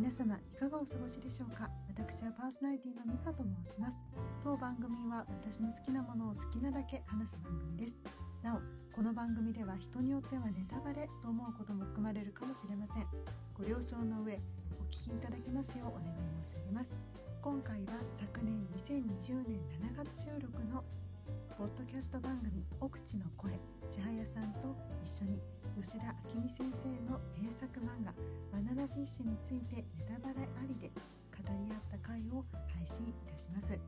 [0.00, 1.68] 皆様いかがお過ごしでしょうか？
[1.92, 4.00] 私はパーソナリティのミカと申します。
[4.42, 7.98] 当番組は私の好きなものを好きなだけ話す番組です。
[8.42, 8.60] なお
[8.96, 13.04] この番組では人によってはネタバレと思うことも含まれるかもしれません。
[13.52, 14.40] ご了承の上
[14.80, 16.16] お聞きいただけますようお願い
[16.48, 16.96] 申し上げます。
[17.42, 18.56] 今回は昨年
[18.88, 20.82] 2020年7月収録の
[21.58, 23.52] ポッドキャスト番組「奥地の声」
[23.92, 24.74] 千早さんと
[25.04, 25.42] 一緒に
[25.80, 28.12] 吉田明美先生の名作漫画
[28.52, 30.92] 「バナナフィッシュ」についてネタバレありで
[31.32, 33.80] 語り合った回を配信いたします。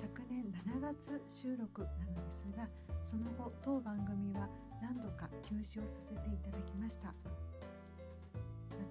[0.00, 2.68] 昨年7月収録なのですが
[3.04, 4.48] その後当番組は
[4.80, 7.08] 何度か休止をさせていただきました。
[7.08, 7.14] ま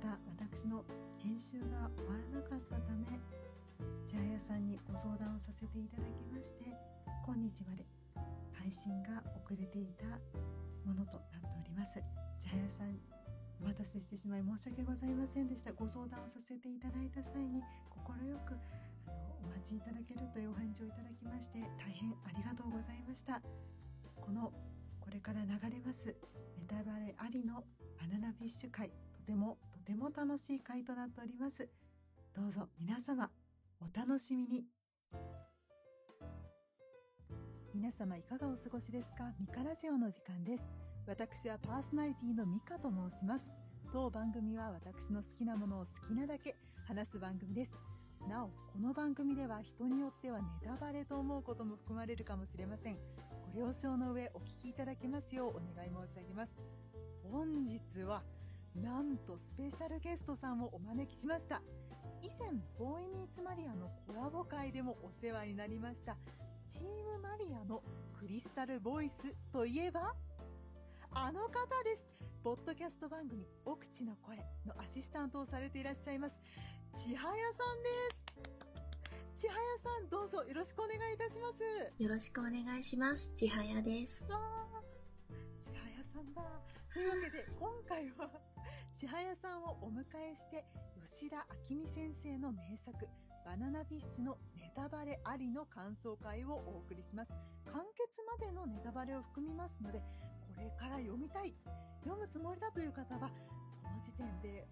[0.02, 0.84] た私の
[1.16, 3.18] 編集が終わらなかったため
[4.05, 6.76] 千早さんにご相談をさせていただきまして
[7.26, 7.98] 今日まで
[8.59, 10.05] 配信が遅れていた
[10.86, 11.95] ものとなっております。
[12.40, 12.99] 茶屋さん
[13.62, 15.72] お待たせしてしまい申し訳ございませんでした。
[15.73, 17.62] ご相談をさせていただいた際に
[17.96, 18.15] 快
[18.46, 18.55] く
[19.07, 23.41] あのお待ちいただけるというお返事をいただきまして大変ありがとうございました。
[24.15, 24.52] この
[24.99, 27.63] これから流れますネタバレありの
[27.99, 31.68] バナナフィッシュ会とてもとても楽しい回となっております。
[32.35, 33.30] どうぞ皆様
[33.82, 34.65] お楽しみに。
[37.75, 39.31] 皆様いかがお過ごしですか？
[39.39, 40.67] ミカラジオの時間です。
[41.05, 43.45] 私はパーソナリティのミカと申します。
[43.93, 46.55] 当番組は私の好きなものを好きなだけ
[46.87, 47.77] 話す番組です。
[48.27, 52.97] なおこの番組では人によってはネタバレと思うことも含まれるかもしれません。
[53.53, 56.59] ご了承の上お聞きいただけますようお願い申し上げます。
[57.31, 58.23] 本日は
[58.75, 61.62] なんとスペシャルゲストさんをお招きしました。
[62.21, 66.17] 以前ボーイミーツマリアのコラボ会でもお世話になりました。
[66.69, 67.81] チームマリアの
[68.19, 70.13] クリスタルボイスといえば、
[71.09, 72.07] あの方です。
[72.44, 76.40] ポッドキャスト番組、奥地の声のアシスタントをされていらっしゃいます、
[76.94, 77.90] 千早さんで
[79.35, 79.47] す。
[79.47, 81.59] 千早さん、どうぞよろしくお願いいたします。
[81.97, 83.34] よろしくお願いします。
[83.35, 84.28] 千早です。
[85.58, 86.44] 千早さんだ。
[86.94, 88.29] というわけで、今回は、
[88.94, 90.63] 千早さんをお迎えして、
[91.03, 93.08] 吉田明美先生の名作、
[93.44, 97.34] バナナフィッシュのネタバレありの感想会をお送りします。
[97.66, 100.00] 完結までのネタバレを含みますので、
[100.56, 101.53] これから読みたい、
[102.01, 103.29] 読むつもりだという方は、
[103.84, 104.66] この時点で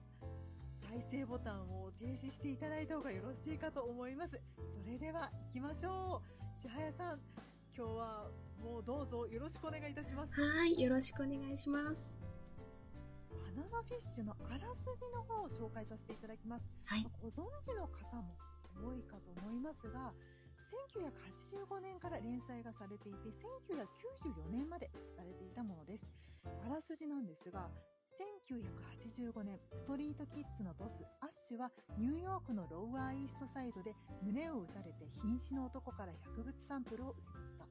[0.80, 4.40] 再生ボタンを停止していただいた方がよろしいかと思います。
[4.82, 6.22] それでは行きましょ
[6.58, 6.62] う。
[6.62, 7.20] 千早さん、
[7.76, 8.32] 今日は
[8.64, 10.42] もうどうぞよろしくお願いいたします。
[10.42, 12.22] はい、よろしくお願いします。
[13.30, 16.66] バナナフィッシュのあらすじの方を紹介させていただきます。
[16.86, 18.38] はい、ご存知の方も
[18.84, 20.14] 多いかと思いますが
[20.94, 26.06] 1985年から連載がされていて1994年までされていたものです。
[26.66, 27.70] あらすじなんですが
[28.50, 33.94] 1985年ストリートキッズのボスアッシュはニューヨークのロウアーイーストサイドで
[34.24, 37.66] 胸を撃たれて瀕死の男から薬物サンプルを受け取った。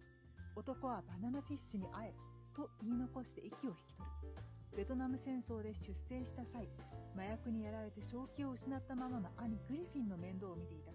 [0.54, 2.14] 男はバナナフィッシュに会え
[2.54, 4.16] と言い残して息を引き取る。
[4.76, 6.68] ベトナム戦争で出征した際
[7.14, 10.85] 麻薬にやられて正気を失ったままの兄グリフィンの面倒を見ていた。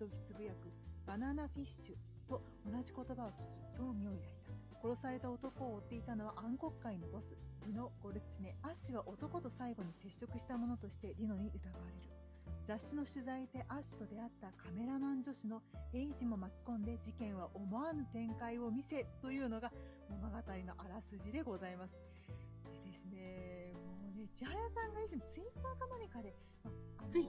[0.00, 0.72] 々つぶやく
[1.06, 3.44] バナナフィッシュと同じ言葉を聞
[3.74, 4.50] き興味を抱いた。
[4.82, 8.56] 殺された男を追っていたのは暗黒界のボスリノ・ゴルツネ。
[8.62, 12.08] アッシュは男と最後に接触した者としてリノに疑われる。
[12.66, 15.60] 雑誌の取材でアッシュと出会ったカメラマン女子の
[15.92, 19.72] エイジも巻き込んで事件は思わぬ展開を見せというのが
[20.08, 21.98] 物語のあらすじでございます。
[22.84, 23.74] でですね
[24.16, 26.34] で千早さんが以前ツイッターか何かで、
[26.98, 27.28] あの、はい、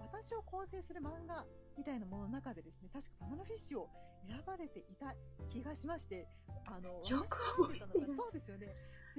[0.00, 1.44] 私を構成する漫画
[1.76, 3.88] みたいなものの中でですね、確かバナナフィッシュを
[4.26, 5.14] 選ばれていた
[5.48, 6.26] 気がしまして、
[6.66, 8.16] あの、よく覚えてます。
[8.16, 8.66] そうですよね。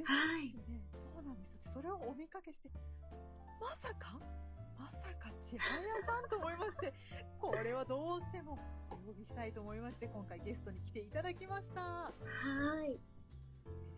[0.03, 0.56] はい。
[0.94, 1.59] そうなんですよ。
[1.74, 2.70] それをお見かけして、
[3.59, 4.20] まさか？
[4.78, 5.70] まさか千早
[6.06, 6.94] さんと思いまして、
[7.40, 8.58] これはどうしても
[8.90, 11.81] お呼びしたいと思いまして、今回ゲストに来ていただきました。
[11.81, 12.12] は
[12.86, 13.00] い。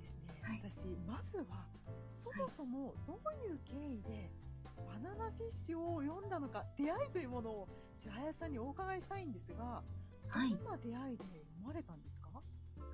[0.01, 1.67] ですね、はい、私まずは
[2.11, 4.31] そもそもどういう経緯で
[4.77, 7.67] バナナフィッシュを読んだのか出会いというものを
[7.97, 9.81] 千早さんにお伺いしたいんですが、
[10.27, 12.29] はい、どんな出会いで読まれたんですか？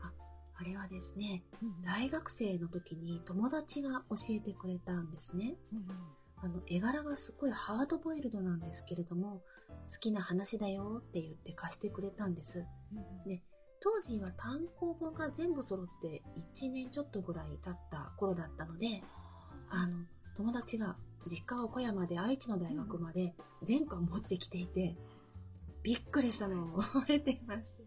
[0.02, 0.14] あ
[0.56, 5.56] あれはですね、うん、大学生の時に友達が教えてくれたんですね。
[5.72, 5.86] うんうん。
[6.42, 9.42] あの、絵柄がすごいハードボイルドなんですけれども、
[9.92, 12.66] 好きな話だよって言って貸してくれたんです。
[12.94, 13.42] うん、で、
[13.82, 19.02] 当時は単行本が全部揃って1年ちょっとぐらい経った頃だったので、
[19.70, 20.06] あの、
[20.36, 20.96] 友達が
[21.28, 23.34] 実家は岡山で愛知の大学まで
[23.64, 24.96] 全巻持ってきていて、
[25.84, 27.80] びっくりしたのを覚えています。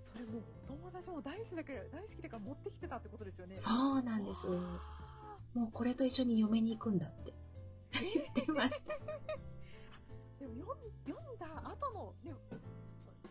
[0.00, 3.56] それもうお友達も大好きだから、大好きだから持ってきてたってことですよね。
[3.56, 4.48] そうなんです。
[4.48, 7.32] もうこれと一緒に嫁に行くんだって。
[7.92, 8.94] 言ってました。
[10.38, 12.34] でも読ん読んだ後の、ね、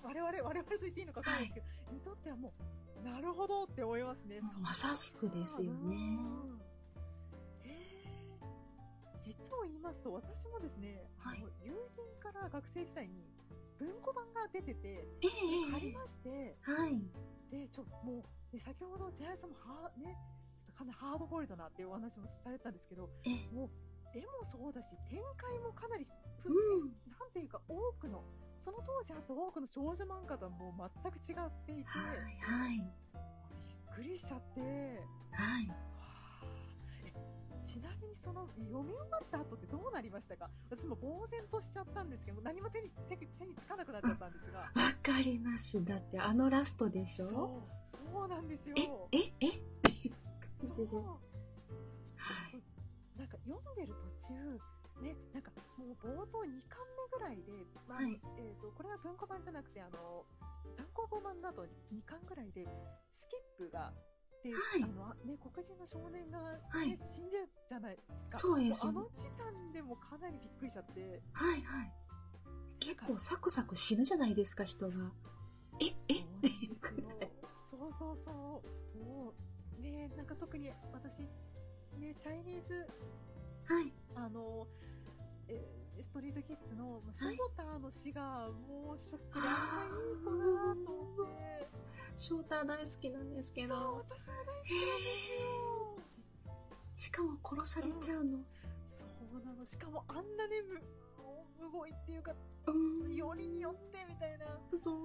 [0.04, 2.54] 我々、我々と言っていいのかわかんないですけど、はい、にとってはも
[3.02, 4.40] う、なるほどって思いますね。
[4.60, 6.20] まさしくですよね。
[9.30, 13.22] 実を言いますと、私もですね、はい、友人から学生時代に
[13.78, 17.00] 文庫版が出てて、えー、借りまして、はい。
[17.52, 20.18] で、ちょ、もう、で先ほど、ジャイさんもは、ね、
[20.66, 23.04] ちょっとかなりハードボイルドなっていうお話もされたんですけど、
[23.54, 23.70] もう、
[24.14, 26.06] 絵もそうだし、展開もかなり、
[26.46, 26.90] うん、
[27.20, 28.24] なんていうか、多くの、
[28.58, 32.78] その当時あった多くの少女漫画とはもう全く違っていて、はい、はい。
[32.78, 34.60] びっくりしちゃって、
[35.32, 35.72] はい。
[37.62, 40.50] ちなみにその読み終わった後ってどうなりましたか？
[40.70, 44.60] 私も呆然としちゃったんですけど何も手に手手につかなくなっちゃったんですが。
[44.60, 44.68] わ
[45.04, 45.84] かります。
[45.84, 47.28] だってあのラストでしょ？
[47.28, 48.76] そうそうなんですよ。
[49.12, 49.50] えええ？
[49.50, 49.52] っ
[49.84, 50.14] ていう
[50.62, 51.02] 感じで、は
[52.54, 52.62] い、
[53.18, 54.60] なんか読んでる途中
[55.02, 57.44] ね、なんかもう冒頭2巻目ぐらいで、
[57.88, 60.26] まあ、はい、えっ、ー、と、これは文庫版じゃなくて、あの、
[60.76, 62.68] 単行本版だと2巻ぐらいで、
[63.10, 63.94] スキップが
[64.44, 68.38] で、はい、あのね、黒人の少年が、ね、はい、死んじゃうじゃないですか。
[68.38, 71.22] そうですあの時短でもかなりびっくりしちゃって。
[71.34, 71.94] はいはい。
[72.80, 75.12] 結構サクサク死ぬじゃないですか、人が。
[75.82, 75.90] え、え？
[75.90, 76.78] っていう
[77.70, 78.64] そうそうそ
[79.02, 79.04] う。
[79.04, 79.34] も
[79.78, 81.20] う、ね、なんか特に私、
[81.98, 82.88] ね、チャイニーズ、
[83.66, 83.94] はい。
[84.16, 84.68] あの、
[85.48, 85.62] え
[86.02, 91.68] ストリートキッズのショボターの死がもうショックであいい子だなと思って。
[92.16, 93.76] ショーター大好きなんですけど。
[93.76, 96.50] そう、私も大好きなんですよ。
[96.96, 98.38] しかも殺されちゃうの。
[98.38, 98.46] うん、
[98.88, 99.66] そうなの。
[99.66, 100.82] しかもあんなね、む、
[101.64, 102.34] むごいっていうか、
[102.68, 104.46] うん、よりによってみたいな。
[104.78, 105.00] そう。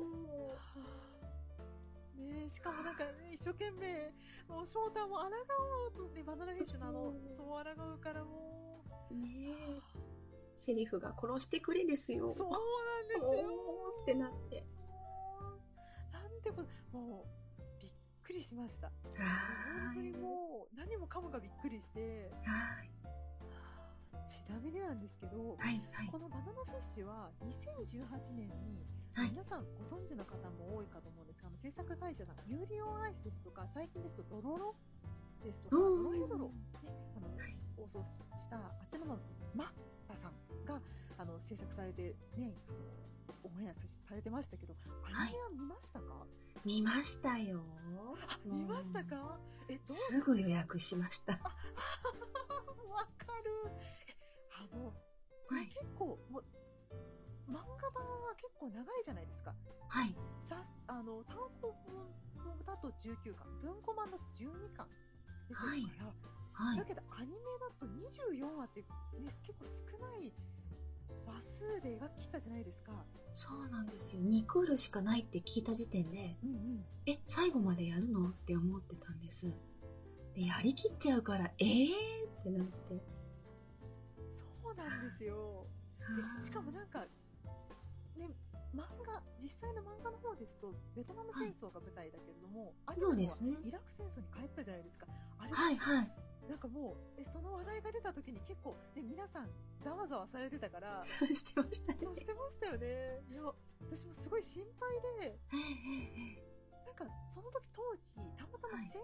[2.19, 4.12] ねしかもなんか、ね、一生懸命、
[4.49, 5.23] もう翔太も抗
[6.02, 9.14] おうとね、バナナフィッシュのあの、そう抗うからもう。
[9.14, 9.55] ね
[10.00, 10.04] え。
[10.56, 12.29] セリフが殺してくれですよ。
[12.29, 13.51] そうなんですよ。
[14.03, 14.65] ってなって。
[16.45, 17.91] てこと、もう、びっ
[18.23, 18.93] くりしました。
[19.03, 22.31] 本当にもう、何もかもがびっくりして、
[24.29, 28.85] ちなみになんですけど、はいはい、このバナナフィッシュは2018年に、
[29.15, 34.75] はい、皆さんご存知の方も多いかと思うんですが、あの制作会社さん、ユーリオンアイスですとか、最近ですとドロロ
[35.43, 36.49] ですとか、ドロヘドロ、
[36.85, 38.12] ね、あの、はい、放送し
[38.51, 39.19] たあちらの
[39.56, 39.69] マッ
[40.09, 40.33] タさん
[40.75, 40.81] が
[41.19, 42.55] あの制作されてね、
[43.43, 43.81] オンエアさ
[44.15, 44.75] れてましたけど、
[45.05, 46.26] アニメは見ましたか、は
[46.65, 47.62] い、見ましたよ。
[48.29, 49.38] あ、見ましたか？
[49.69, 51.32] え、すぐ予約しました。
[51.43, 53.73] わかる。
[54.50, 56.44] あの、はい、結構、もう、
[57.49, 59.55] 漫画版は結構長いじゃないですか。
[59.88, 60.17] はい。
[60.44, 61.73] ざあの、単行
[62.44, 64.87] 本だと19巻、文庫版の12巻
[65.49, 66.15] 出てるから、
[66.53, 68.87] はい、だけどアニメだと24話って、ね、
[69.43, 70.32] 結構少ない
[71.27, 72.93] 話数で描きたじゃないですか。
[73.33, 74.23] そうなんですよ。
[74.23, 78.31] 2クールしかないって聞いた時点で、うんうん、え、最後までやるの？
[78.31, 79.53] って思ってたんです。
[80.35, 81.89] で、やりきっちゃうから、えー？
[82.41, 83.03] ってなって。
[84.62, 85.67] そうなんですよ。
[86.39, 87.01] でしかもなんか、
[88.17, 88.31] ね、
[88.75, 93.56] 漫画、実際の漫画の方ですと、ベトナム戦争が舞台だけれども、はい、そうですね。
[93.65, 95.06] イラク戦争に帰ったじゃないですか。
[95.39, 96.12] あれはいはい。
[96.49, 99.49] なんかもう、え、その話題が出た時に結構、ね、皆さん、
[99.82, 101.01] ざわざわされてたから。
[101.03, 101.98] そうしてましたね。
[102.03, 103.22] そうしてましたよね。
[103.31, 103.43] いや、
[103.81, 105.39] 私もすごい心配で、
[106.94, 109.03] なんか、その時当時、たまたま先行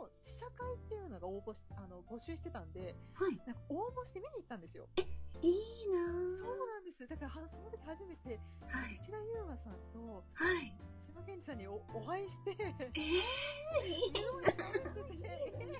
[0.00, 3.36] の試写会っていうのが応募し、あの、募集してたんで、はい。
[3.44, 4.88] なんか応募して見に行ったんですよ。
[4.96, 5.02] え、
[5.44, 6.08] いいな
[6.40, 7.06] そうなんです。
[7.06, 10.72] だから、その時初めて、はい、内田祐馬さんと、はい。
[10.98, 13.12] 島健二さんにおお会いして、えー、 えー、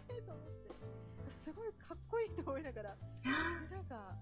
[0.08, 1.30] えー、と思って。
[1.30, 2.96] すごいかっこいいと思いながら、
[3.70, 4.14] なんか、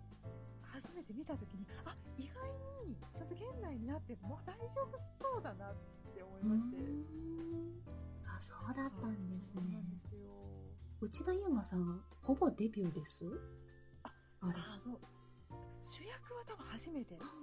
[0.78, 2.46] 初めて見たときに、あ、意外
[2.86, 5.74] に、ちゃんと現代になってもう大丈夫そうだなっ
[6.14, 6.76] て思いまして。
[8.26, 9.62] あ、そうだったんですね。
[9.62, 10.30] そうなんですよ。
[11.00, 13.26] 内田悠馬さん、ほぼデビューです？
[14.02, 14.98] あ、あれあの、
[15.82, 17.42] 主役は多分初めてだと思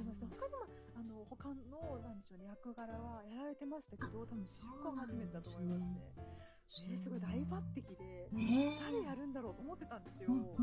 [0.00, 0.24] います。
[0.26, 5.86] 他にも、あの、他の、なんでしょうね、役柄はやられてましたけど、多分主役は初めてだと思いま
[6.68, 6.88] すね。
[6.88, 10.28] ね、すごい大抜擢で、ね、誰やるんだろうと思ってたんですよ。
[10.28, 10.54] うんうんうん、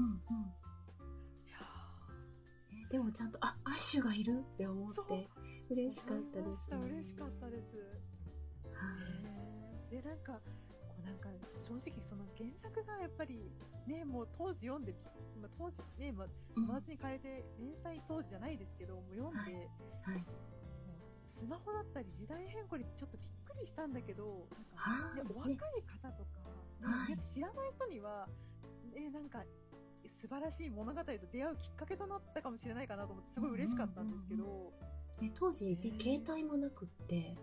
[2.90, 5.28] でもちゃんと、あ、アッシュがいるって思って
[5.70, 6.78] 嬉しかったです、ね。
[6.78, 7.78] 嬉しかったです。
[8.74, 8.94] は
[9.90, 9.92] い。
[9.92, 13.52] で、なんか、こうなんか、正直その原作がやっぱり、
[13.88, 14.94] ね、もう当時読んで、
[15.42, 20.26] まあ、当時ね、まあ、友達に変えて、連載当時じゃないですけど、もう読んで、はい、はい。
[21.26, 28.30] スマホだったり時代変更にちょっとびっくりしたんだけど、なんか、ね、お若い方とか、ね、知らない人には、
[28.96, 29.65] え、なんか、す
[30.26, 34.74] 素晴らしい物語と出会うきっかけとなったかもしれないかなと思ってすごい嬉しかったんですけど、
[35.22, 37.36] ね、当時、ね、携帯もなくって。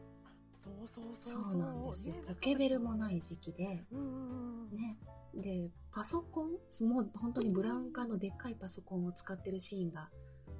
[0.58, 1.56] そうそうそうそう。
[1.56, 3.84] なんですよ、ね、ポケベルもない時期で、ね、
[5.34, 6.50] でパソコン
[6.88, 10.08] もう本当にブラウン管のでっかいパソコンを使ってるシーンが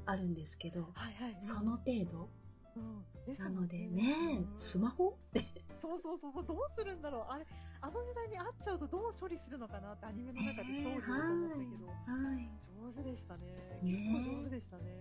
[0.06, 2.28] あるんですけど、はいはい、その程度、
[2.76, 4.14] うん、なのでね、
[4.52, 5.16] うん、スマホ？
[5.80, 6.44] そうそうそうそう。
[6.46, 7.22] どうするんだろう。
[7.28, 7.46] あれ
[7.82, 12.48] あの時代に会っちゃうとどう処理するのかなってアニメの中でストーリーだと思ったけど、はい、
[12.78, 13.42] 上手でしたね。
[13.82, 14.98] 結構上手でしたね、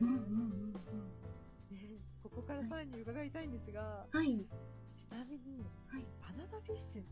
[2.23, 4.45] ここからさらに伺いたいんですが、はい、
[4.91, 7.07] ちなみに、はい、バナナフィッシュ、ね、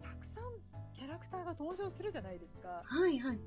[0.00, 0.44] たくさん
[0.94, 2.80] キャラクターが登場するじゃないですか。
[2.82, 3.40] はいはい。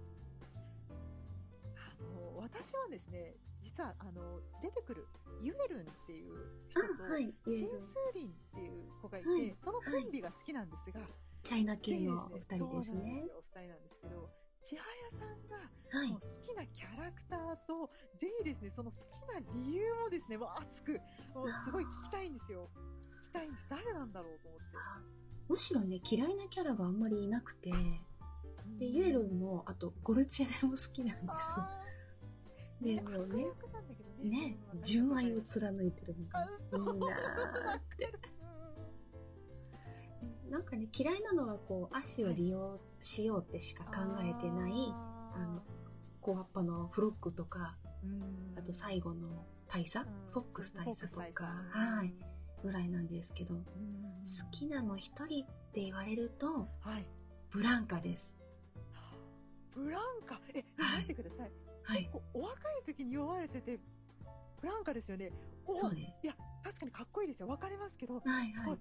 [1.73, 5.07] あの私はですね、実はあの出てくる
[5.41, 6.33] ユエルンっていう
[6.69, 11.09] 人と、はい、シンスーリンっていう子がいて、はい、そのコンビが好きなんですが、はい、
[11.47, 13.23] チャイナ系のお二人ですね。
[13.31, 17.87] お二人なんですけど、千早さんが好きなキャラクターと、
[18.19, 20.99] ぜひですね、その好きな理由をですね、もう熱く、
[21.33, 22.67] もうすごい聞きたいんですよ。
[23.23, 23.65] 聞きたいんです。
[23.69, 24.65] 誰なんだろうと思って。
[25.47, 27.71] むしろね、嫌いなキャラがあんまりいなくて、
[28.77, 31.61] で、ユエも、あと、ゴルチェネも好きなんです。
[32.81, 33.45] で、もうね、
[34.21, 38.36] ね、純愛を貫いてるのがいいなーって。
[40.49, 44.73] なんかね、嫌いなのはこう、アッシュを利用しようってしか考えてない、
[45.35, 45.61] あの、
[46.21, 47.77] コアッパのフロックとか、
[48.55, 52.13] あと最後の大佐、フォックス大佐とか、はい、
[52.63, 53.63] ぐらいなんですけど、好
[54.51, 57.05] きなの一人って言われると、はい、
[57.49, 58.39] ブランカです。
[59.75, 60.39] ブランカ？
[60.55, 61.51] え、待ってください。
[61.83, 62.09] はい。
[62.33, 63.79] お若い時に読まれてて、
[64.59, 65.31] ブランカですよね。
[65.75, 66.17] そうね。
[66.23, 67.47] いや、確かにかっこいいですよ。
[67.47, 68.77] わかりますけど、はいはい。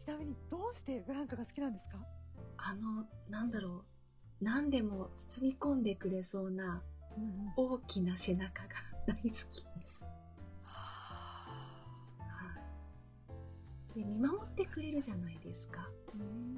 [0.00, 1.98] ちなみにどうしてブランカが好きなんですか？
[2.56, 3.84] あの、なんだろ
[4.40, 4.44] う。
[4.44, 6.82] 何でも包み込んでくれそうな、
[7.54, 8.68] 大きな背中が
[9.06, 10.08] 大好きです。
[13.94, 15.86] で、見守ってくれるじゃないですか。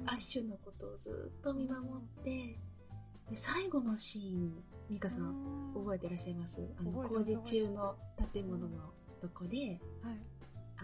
[0.05, 1.81] アッシュのことをずっと見守
[2.21, 2.57] って、
[3.29, 4.53] で、最後のシーン、
[4.89, 6.61] ミカさん、覚えてらっしゃいます？
[6.79, 7.97] あの、工事中の
[8.31, 10.17] 建物のとこで、はい、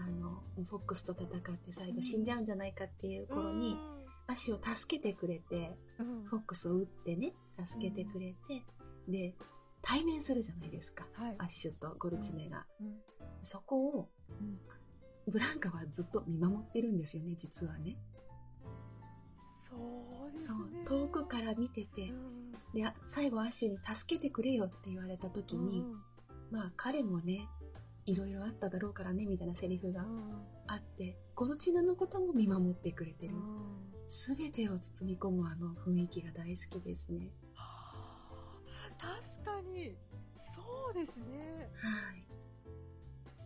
[0.06, 3.76] あの、フォックスと戦って最後死んじゃうんじゃないかっていう頃に、
[4.26, 8.64] アッシュを助けてくれて、フォックスを撃ってね、助けてくれて、
[9.08, 9.34] で、
[9.82, 11.06] 対面するじゃないですか。
[11.14, 12.64] はい、アッシュとゴルツネが。
[13.42, 14.08] そこを、
[15.26, 17.96] ブランカはずっと見守ってるんですよね、実はね。
[19.68, 20.58] そうですね。
[20.84, 26.02] 遠くから見てて、うん、で、最後アッシュに助けてくれよって言われた時に、うん、
[26.50, 27.48] まあ彼もね、
[28.10, 30.04] いろいろあっただろうからね、みたいなセリフが
[30.66, 33.34] あって、ゴルチナのことも見守ってくれてる。
[34.08, 37.30] すべてを包み込むあの雰囲気が大好きですね。
[38.98, 39.94] 確かに、
[40.36, 41.70] そうですね。
[41.72, 42.26] はい。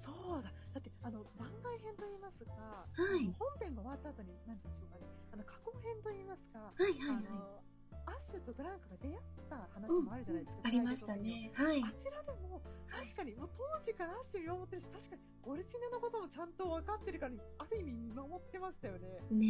[0.02, 0.50] そうだ。
[0.72, 2.88] だって、あの、番外編と言いますか、は
[3.20, 7.73] い、本編が終わった後に、何て言うんでしょうかね、あの、過去編と言いますか、はいはいはい。
[8.06, 9.18] アッシュとブランカが出会っ
[9.48, 10.60] た話もあるじゃないですか。
[10.60, 11.50] うん、ありましたね。
[11.54, 11.82] はい。
[11.82, 19.08] あちらでも、確かに、もう当時からアッシュ見守ってるし、確かに、ゴルチネのこともちゃんと分かってるから、ある意味見守ってましたよね。
[19.30, 19.46] ね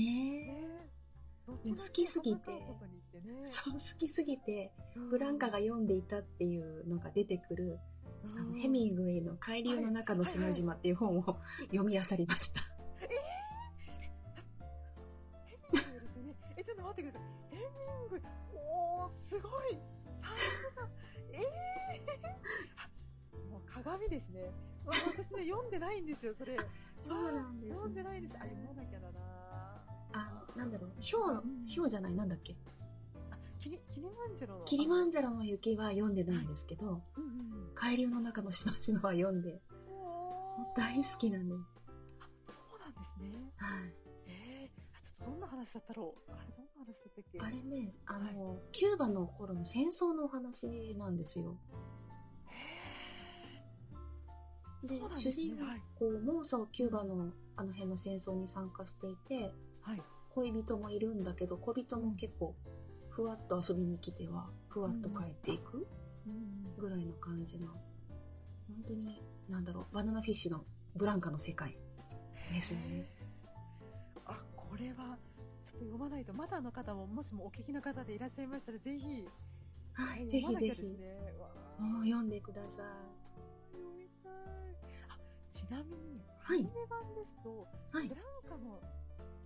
[0.49, 0.95] え。
[1.49, 2.67] ね好きすぎて、ね、
[3.45, 4.73] そう、好きすぎて、
[5.11, 7.79] ブランカが読んでいたっていうのが出てくる、
[8.37, 11.23] あのヘミングウェイの海流の中の島々っていう本を
[11.67, 12.63] 読み漁りました。
[13.01, 13.09] えー、
[15.47, 16.35] ヘミングウェイですよね。
[16.57, 17.23] え、ちょっと待ってください。
[17.51, 18.44] ヘミング
[19.11, 19.79] すごい。
[20.21, 20.89] さすが。
[21.33, 24.53] えー、 もう鏡ですね。
[24.87, 26.57] 私ね、読んでないんですよ、それ。
[27.01, 28.35] そうなんです、ね、読んでないです。
[28.37, 29.21] あ、読まなきゃだな。
[30.13, 30.93] あ、なんだろう。
[31.01, 32.57] ひょう、ひょうじゃない、なんだっけ？
[33.59, 37.01] キリキリマンジャロのキリマンジャロの雪は読んでないんですけど、うんうん、
[37.75, 39.63] 海流の中の島々は読んで、
[40.77, 41.61] 大好きなんです。
[42.21, 43.53] あ、そうなんですね。
[43.57, 44.04] はい。
[45.25, 46.33] どんな話だったろう？
[46.33, 47.41] あれどんな話だったっけ？
[47.41, 51.57] あれね、あの、はい、キューバの頃の戦争のお話なんですよ。
[54.83, 55.57] で、ね、主人
[55.99, 60.03] 公もそう、キューバのあの辺の戦争に参加していて、はい、
[60.35, 62.55] 恋人もいるんだけど、恋人も結構
[63.09, 65.87] ふわっと遊びに来ては、ふわっと帰っていく
[66.77, 67.79] ぐらいの感じの、本
[68.89, 70.65] 当に、なんだろう、バナナフィッシュの
[70.97, 71.79] ブランカの世界
[72.53, 73.09] ですね。
[74.75, 75.17] あ、これは、
[75.65, 79.29] ちょっと読まないと、まだの方も、もしもお聞きの方でいらっしゃいましたら、ぜひ、
[79.95, 80.85] はい、ぜひぜひ、
[81.79, 82.85] もう読んでください。
[85.09, 85.19] あ、
[85.51, 88.81] ちなみに、はい、アニメ版ですと、はい、ブランカの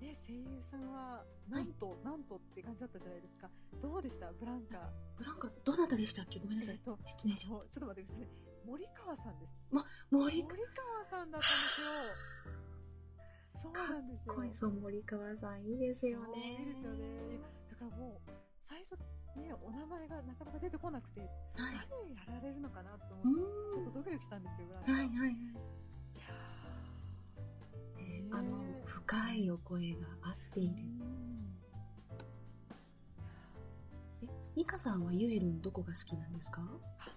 [0.01, 3.51] ね、声優さんは、なんと、はい、なんとって感じだったじゃないですか。
[3.83, 4.33] どうでした？
[4.33, 4.91] ブランカ。
[5.17, 6.39] ブランカ、どなたでしたっけ？
[6.39, 6.75] ごめんなさい。
[6.75, 7.69] えっと、失礼しました。
[7.69, 8.29] ちょっと待ってください。
[8.67, 9.53] 森川さんです。
[9.71, 10.57] ま、森川
[11.11, 11.89] さんだったんですよ。
[13.57, 14.35] そうなんですよ。
[14.35, 16.59] かっこいい、そう、森川さん、いいですよね。
[16.61, 17.41] いいですよね。
[17.71, 18.31] だからもう、
[18.69, 18.93] 最初、
[19.37, 23.37] ね、お名前がなかなか出てこなくて、はい、誰やられるのかなと思っ
[23.71, 25.33] て、ちょっとドキドキしたんですよ、はいはいはい。
[25.33, 25.35] い
[28.31, 30.85] やあの、深いお声が合っている。
[34.23, 34.27] え、
[34.57, 36.63] ミカさんはユエルンどこが好きなんですか？
[36.99, 37.11] あ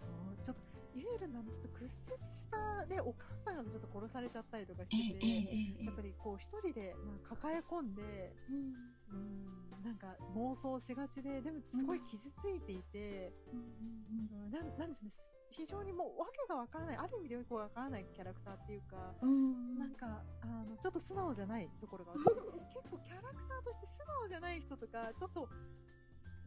[1.03, 8.55] の、ちょっと、ユエルンのちょっと屈折した、ね、お母さんがちょっと殺されちゃったりとかしてて、やっぱりこう一人で、まあ、抱え込んで、うん、
[9.13, 15.09] うんなんか妄想しがちで、でもすごい傷ついていて、うん、なんなんですね、
[15.49, 25.49] 非常にもう訳がわからない、ある意味でよくわからないキャラクターっていうか、うん、なんか、あの、ちょっと素直じゃないところが結構キャラクターとして素直じゃない人とか、ちょっと、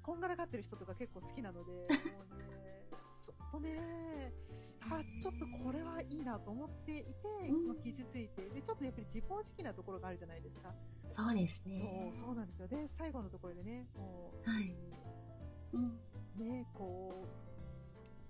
[0.02, 2.83] こんがらがってる人とか結構好きなので、もうね、
[3.24, 4.32] ちょっとね、
[4.82, 7.12] あ、ちょっとこれはいいなと思っていて、
[7.66, 10.74] まあ、傷ついて、で、ちょっとやっぱり自暴自棄なところがあるじゃないですか。
[11.10, 12.12] そうですね。
[12.12, 12.68] そう、そうなんですよ。
[12.68, 14.76] で、最後のところでね、もう、はい。
[15.72, 15.98] うん。
[16.36, 17.24] ね、こ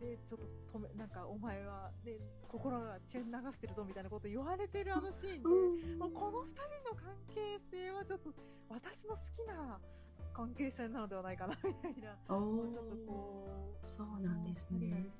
[0.00, 8.32] う、で、ちょっと止め、なんか、お前は、ね、心が血流してるぞみたいなこと言われてるあのシーンで、うん、もうこの二人の関係性はちょっと、
[8.68, 9.80] 私の好きな
[10.34, 12.18] 関係性なのではないかな、みたいな。
[12.26, 14.78] ちょっとこう、そうなんですね。
[14.88, 15.12] ね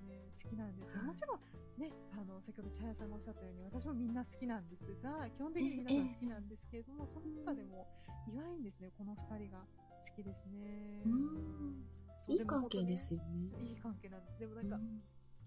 [0.42, 1.02] 好きなんですよ。
[1.04, 1.40] もちろん、
[1.80, 7.86] ね、あの、先ほど茶屋さんがおっしゃったように、私もみんな好きなんですが、基本的に皆さん好きなんですけれども、その中でも、
[8.26, 11.02] 意外にですね、この二人が好きですね。
[12.26, 13.48] いい関係ですよね。
[13.62, 14.38] いい関係なんです。
[14.38, 14.80] でもなんか、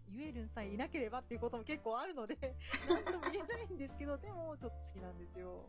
[0.10, 2.38] ゆえるんさえいなければっていうことも結構あるので、
[2.88, 5.68] なんとも言えないんですけど、でもちょっと好きなんですよ。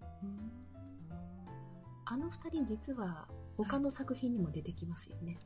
[2.11, 5.39] あの二人実は他の作品にも出てきますよね。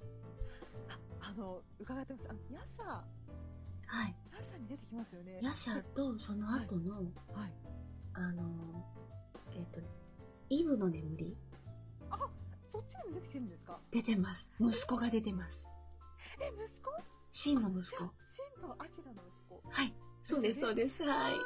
[0.89, 2.27] あ、あの、伺ってます。
[2.31, 4.15] あの、ヤシャはい。
[4.37, 5.41] ヤシャに出てきますよね。
[5.43, 7.05] ヤシャとその後の、はい。
[7.35, 7.53] はい、
[8.13, 8.45] あの、
[9.51, 9.81] えっ、ー、と、
[10.51, 11.37] イブの眠り。
[12.11, 12.19] あ、
[12.69, 13.81] そっちにも出てきてるんですか？
[13.91, 14.53] 出てます。
[14.61, 15.69] 息子が出てます。
[16.41, 16.91] え、息子？
[17.33, 17.83] シンの息子。
[17.83, 19.61] シンとアキラの息子。
[19.69, 19.93] はい。
[20.23, 21.03] そうです、そうです。
[21.03, 21.33] はい。
[21.33, 21.37] あ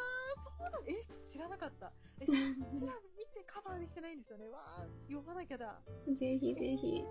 [0.44, 1.90] そうなんえ、知らなかった。
[2.20, 2.32] え、そ
[2.78, 4.48] ちら見てカバーできてないんですよね。
[4.48, 5.80] わあ、読まなきゃだ。
[6.08, 7.04] ぜひぜひ。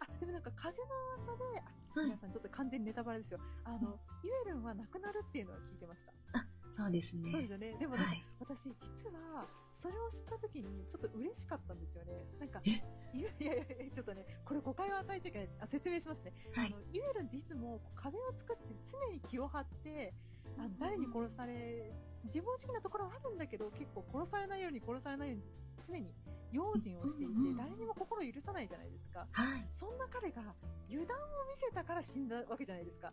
[0.00, 0.88] あ、でもなんか風の
[1.24, 3.40] 噂で、あ、皆さんちょっと完全にネタバレですよ。
[3.64, 6.12] あの、ユエルンは亡くなるっていうのは聞いてました。
[6.38, 7.32] あ、そうですね。
[7.32, 7.76] そうですよね。
[7.78, 12.26] でもなんか、はい、私実は、それを知った時にちょっと嬉しかったんですよね。
[12.38, 12.76] なんか、いや
[13.14, 15.58] いやいや、ちょっとね、これ誤解を与えちゃいけないです。
[15.60, 16.32] あ、説明しますね。
[16.54, 20.14] はい、あの、ユエルンっていつも壁を作って常に気を張って、
[20.58, 21.92] あの誰に殺され、
[22.24, 25.44] 自暴自棄なところはあるんだけど、結構殺されないように殺されないように
[25.86, 26.14] 常に
[26.52, 29.26] 用心をしていて、誰にも心を許さないじゃないですか。
[29.32, 29.68] はい。
[29.70, 30.42] そんな彼が
[30.88, 33.12] 油断を見せたから死んだわけじゃないですか。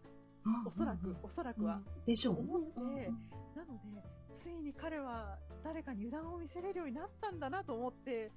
[0.65, 1.81] おそらく、おそらくは。
[2.05, 2.39] でしょう。
[2.39, 2.79] 思って、
[3.55, 8.31] なので、ついに彼は誰かに油断を見せれるようになったんだなと思って、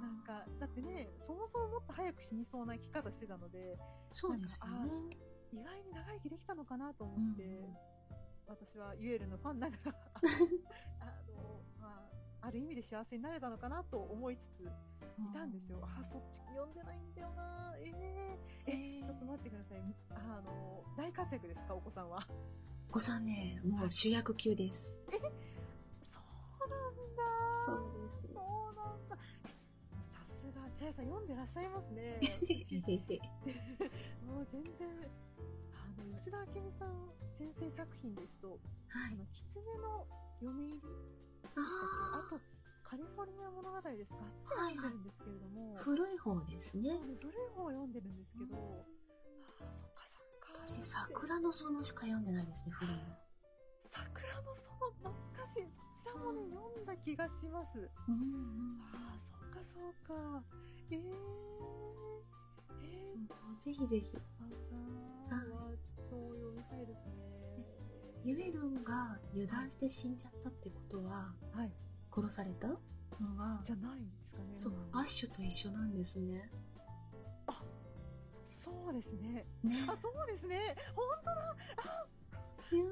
[0.00, 3.76] なんか、だってね、そもそももっと早く死にそうな生き方してたので、
[4.12, 4.90] そうですよね。
[5.52, 7.60] 意外に長生きできたのかなと思って、
[8.46, 9.92] 私はユエルのファンながら
[11.00, 11.88] あの、ま
[12.40, 14.64] あ、ある意味で幸せになれたのかなと思いつつ、
[15.18, 15.78] いたんですよ。
[15.82, 19.80] あ、そっち読んでないんだよなえー、えー、ちょっと待ってください。
[20.10, 22.26] あの、大活躍ですか、お子さんは？
[22.88, 25.02] お子さんね、もう主役級です。
[25.10, 25.18] え
[26.00, 26.20] そ
[26.64, 27.02] うなんだ
[27.66, 28.22] そうです。
[28.22, 28.34] そう
[28.74, 29.16] なんだ。
[30.02, 32.20] さすが、茶屋さん読んでらっしゃいますね。
[34.26, 34.74] もう全然、
[35.72, 36.90] あの、吉田明美さん
[37.38, 40.06] 先生作品ですと、はい、あの、狐の
[40.40, 40.80] 嫁入り
[41.56, 41.60] あ
[42.26, 42.40] あと、
[42.82, 44.18] カリフォルニア物語ですか？
[44.22, 45.74] あっち読んでるんですけれども。
[45.76, 46.90] 古い方ですね。
[47.20, 50.52] 古い方を読んでるんですけど、ああ、そっかそっか。
[50.66, 53.02] 私、桜の園しか読んでないですね、古いの。
[53.84, 54.64] 桜の園、
[55.02, 55.66] 懐かしい。
[55.70, 57.78] そちらもね、うん、読んだ気がします。
[58.08, 60.42] うん、うん、ああ、そっかそっか。
[60.90, 61.02] ええー、
[62.82, 64.16] えー、ぜひぜひ。
[68.24, 71.72] ユエルンが油断して死んじゃったってことは、はい、
[72.10, 72.68] 殺された？
[73.20, 74.44] のは、じゃないんですかね。
[74.54, 76.50] そう、アッシュと一緒なんですね。
[77.46, 77.62] あ、
[78.44, 79.46] そうですね。
[79.62, 79.84] ね。
[79.86, 80.74] あ、そうですね。
[80.96, 81.56] 本当だ。
[81.76, 82.06] あ、
[82.74, 82.84] いや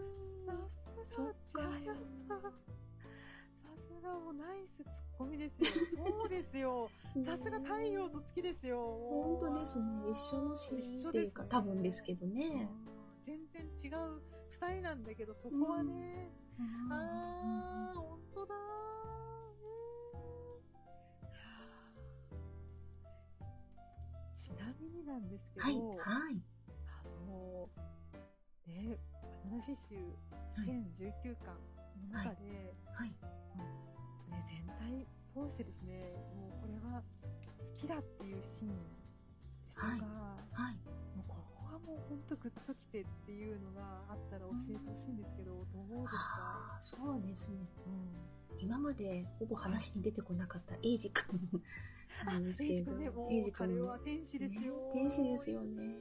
[1.02, 1.94] さすが、茶屋
[2.28, 2.40] さん。
[2.40, 2.52] さ
[3.76, 6.06] すがもうナイスツッコミですよ。
[6.06, 6.90] そうですよ。
[7.26, 8.78] さすが太陽と月ですよ。
[9.10, 10.10] 本当ですね。
[10.10, 12.68] 一緒の詩っていうか、ね、多分ですけどね。
[13.22, 14.20] 全然違う
[14.70, 18.54] 人なんだけど、そこはね、うん、あー、本当だ
[24.34, 26.42] ちなみになんですけど、はい、はい、
[26.88, 27.68] あの、
[28.66, 28.98] ね、
[29.44, 31.54] バナナフィッシュ全19巻
[32.00, 33.62] の中で、はい、はい、
[34.30, 38.74] ね、全体通してですね、もうこれは好きだっていうシーンで
[39.72, 40.74] すとか、はい、はい、
[41.16, 41.36] もうこ
[41.72, 46.76] はもう本当グッときてっていうのがあったら教えてほしいんですけど、どうですか？
[46.80, 47.58] そうですね。
[47.86, 48.60] うん。
[48.60, 51.40] 今までほぼ話に出てこなかったエイジ君
[52.24, 54.60] なんですエイけれどジ君ね、もうエイジ君彼は天使ですよ。
[54.60, 55.82] ね天使ですよね。
[55.82, 55.96] ね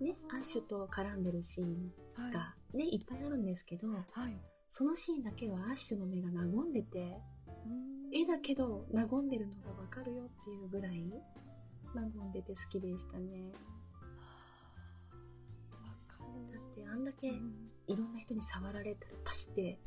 [0.00, 2.32] ね、アッシュと絡んでるシーンはい。
[2.32, 4.36] がね、いっぱいあるんですけど、はい。
[4.68, 11.04] そのシーンだけはアッシュの目が和んでて、うん絵だけど和んでるのがわかるよっていうぐらい
[11.94, 13.52] 和んでて好きでしたね。
[16.52, 19.78] だってあんだけうんいろんな人に触られたらパシって、ね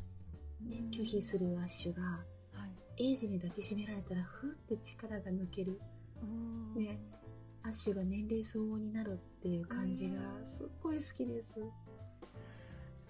[0.80, 2.18] うん、拒否するアッシュが、は
[2.98, 3.02] い。
[3.02, 5.80] エイジに抱きしめられたらふーって力が抜ける。
[6.22, 6.98] うんね
[7.62, 11.54] アッシュが年齢相応になるっていう感じがすっごい好きです。
[11.54, 11.72] 好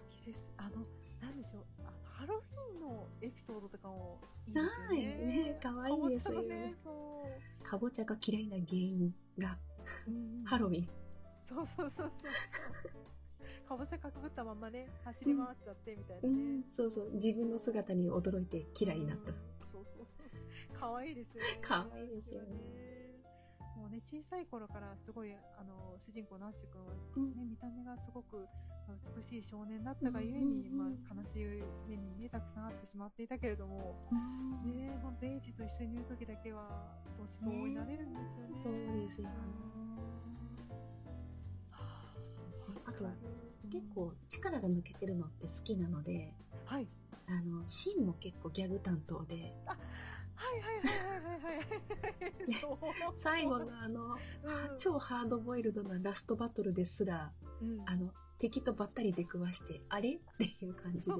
[0.07, 0.48] きです。
[0.57, 0.87] あの、
[1.20, 1.73] なんでしょう。
[2.26, 5.04] ハロウィンのエピソードとかもいいですよはいね。
[5.44, 7.28] ね可愛いですよかぼちゃのね、そ
[7.62, 9.58] かぼちゃが嫌いな原因が
[10.06, 10.10] う。
[10.10, 10.84] うんハロウィン。
[11.46, 12.28] そうそうそうそ
[13.64, 13.68] う。
[13.68, 16.38] かぼちゃかぶったままね、走り回っちゃってみたいなうね。
[16.58, 17.10] ん、そうそう。
[17.14, 19.38] 自分の姿に驚いて嫌いになったうん。
[19.62, 20.06] そうそうそう。
[20.78, 21.58] 可愛いですよね。
[21.62, 22.46] 可愛いですよね。
[23.94, 28.38] ね、小さい頃からすごい、あの、主人公のアッシュ君はうんね、見た目がすごく
[28.88, 31.44] まあ美しい少年だったがゆえに、うんうんうんまあ、悲しい
[31.88, 33.94] 目にね、たくさんあってしまっていたけれども、
[34.66, 36.68] ね、本当エイジと一緒にいる時だけは、
[37.16, 38.57] 年相応になれるんですよね。
[38.57, 39.35] そうですよね。
[41.70, 42.74] はあそうですね。
[42.85, 46.88] あとわか、る結構力が抜けてるのって好きなので、はい。
[47.26, 49.78] あの、シンも結構ギャグ担当で、はい
[50.37, 51.13] はいはいはいはい
[51.44, 51.61] はい。
[53.12, 54.18] 最後のあの、うん。
[54.78, 57.83] 超ハードボイルドなラストバトルですら、うん。
[57.87, 60.14] あの、敵とばったり出くわして、あれ？
[60.16, 61.14] っていう感じで、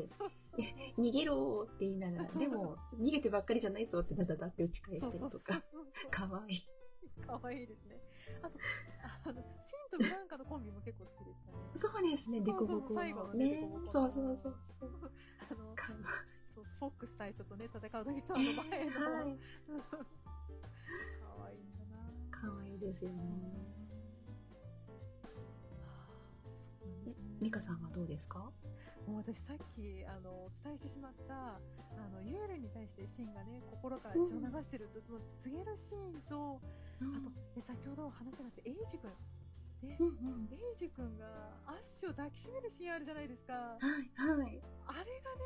[0.98, 5.62] 逃げろーって言いながら、 でも、逃げてばっかりじゃないぞってダダダって打ち返したりとか、
[6.10, 6.56] かわいい。
[6.56, 6.70] そ
[7.22, 7.62] うかわい。
[7.62, 8.00] いですね。
[8.42, 8.58] あと、
[9.30, 11.58] あの、シンとブランカのコンビも結構好きでしたね。
[11.76, 13.34] そうですね、デコボコそうそう最後のの。
[13.34, 13.70] ね。
[13.87, 14.90] そうそうそうそう。
[15.50, 15.92] あの、か
[16.54, 18.90] そうフォックス大佐とね、戦う時とあの前の。
[19.24, 19.38] はい。
[21.20, 21.96] かわいいんだな
[22.30, 23.24] かわいいですよね。
[27.04, 28.52] ねミカさんはどうですか？
[29.06, 36.58] もう私さっきあのお伝えしてしまったあのユールに対してシンがね心から血を流してると、その告げるシーンと
[37.02, 39.10] あとえ先ほど話があってエイジ君
[39.82, 40.48] ね、うんうん。
[40.50, 41.26] エイジ君が
[41.66, 44.62] アッシュを抱きしめるシーンあるじゃないですかはい、はい。
[44.86, 45.42] あれがね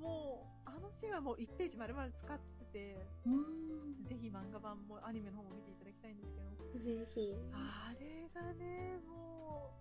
[0.00, 4.04] もうあのシーンはもう1ページ丸々使っててうん。
[4.04, 7.34] ぜひ漫画版もアニメの方も見ていただきたいんですけどぜひ。
[7.52, 9.74] あれがねも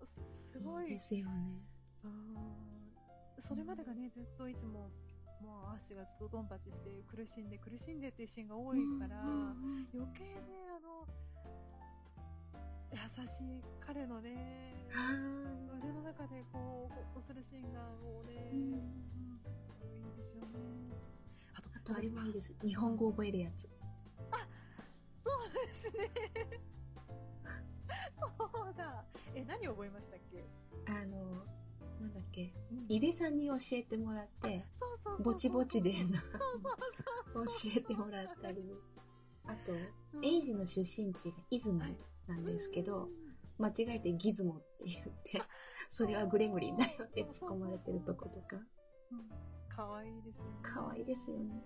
[0.00, 1.62] うすごいいいですよね。
[2.04, 2.56] うん
[3.38, 4.90] それまでがね、ずっといつも、
[5.40, 9.22] もうアッシュがずっとドンパチして苦しんで苦しんでっていうシーンが多いから、
[9.94, 11.06] 余計ね、あの、
[12.92, 14.74] 優しい彼のね、
[15.10, 19.15] うん腕の中でこう、ほっとするシーンがもうね、うん。
[21.94, 22.56] あれもいいです。
[22.64, 23.68] 日本語覚えるやつ。
[25.22, 26.08] そうですね。
[28.38, 29.04] そうだ。
[29.34, 30.44] え、何覚えましたっけ？
[30.86, 31.44] あの、
[32.00, 32.54] なんだっけ？
[32.70, 34.64] うんイベさんに教えてもらって、
[35.20, 35.96] ぼちぼちで教
[37.76, 38.72] えてもらったり。
[39.44, 41.78] あと、うんエイジの出身地が出雲
[42.26, 43.08] なんですけど、
[43.58, 45.42] 間違えてギズモって言って、
[45.88, 49.28] それはグレムリンだよって突っ込まれてるとことか、うん
[49.68, 50.50] 可愛いですよね。
[50.62, 51.62] 可愛いですよね。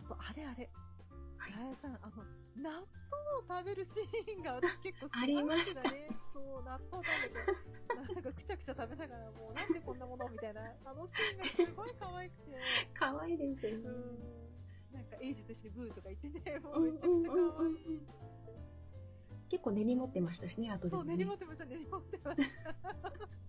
[0.00, 0.64] あと、あれあれ。
[0.64, 2.22] はい八重さん、あの、
[2.56, 2.84] 納豆
[3.40, 6.08] を食べるシーンが 私結構好きなんですよね。
[6.34, 12.58] そう、納豆食べて、なんかくちゃくちゃ食べながら、もうなんでこんなものみたいな、あのシーンがすごい可愛くて、
[12.92, 13.88] 可愛いですよね。
[13.88, 14.40] うん。
[14.92, 18.00] なんか、エイジと一緒にブーとか言ってね、 もううんめちゃくちゃ可愛い。
[19.48, 21.34] 結構根に持ってましたしね、後でそう、根に持。
[21.34, 22.74] ってました、根に持ってました。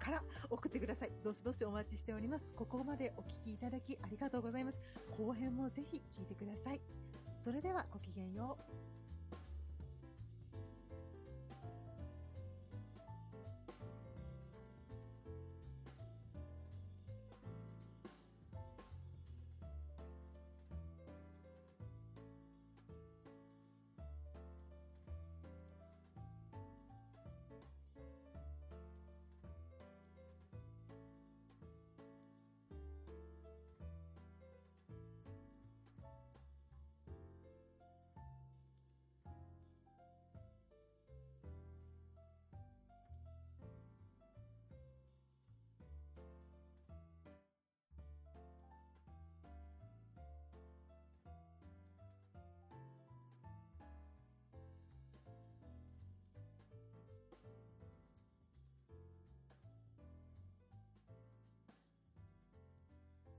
[0.00, 1.12] から送ってください。
[1.22, 2.50] どしどしお待ちしております。
[2.56, 4.82] ここまでお聞きいただきありがとうございます。
[5.16, 6.80] 後編もぜひ聞いてください。
[7.44, 8.64] それではごきげんよう。